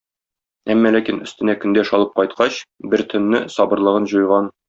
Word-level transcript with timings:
Әмма 0.75 0.91
ләкин 0.95 1.19
өстенә 1.25 1.55
көндәш 1.65 1.91
алып 1.99 2.17
кайткач, 2.21 2.57
бер 2.95 3.05
төнне 3.13 3.45
сабырлыгын 3.59 4.11
җуйган. 4.15 4.53